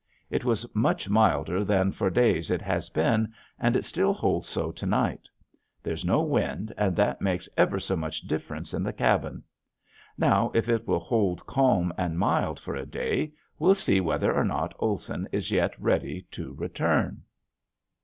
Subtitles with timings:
[0.31, 4.71] It was much milder than for days it has been and it still holds so
[4.71, 5.29] to night.
[5.83, 9.43] There's no wind and that makes ever so much difference in the cabin.
[10.17, 14.43] Now if it will hold calm and mild for a day we'll see whether or
[14.43, 17.21] not Olson is yet ready to return.